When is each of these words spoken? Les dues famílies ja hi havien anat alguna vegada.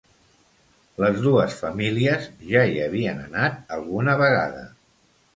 Les 1.01 1.17
dues 1.25 1.57
famílies 1.59 2.25
ja 2.51 2.63
hi 2.69 2.79
havien 2.85 3.21
anat 3.25 3.61
alguna 3.77 4.17
vegada. 4.23 4.65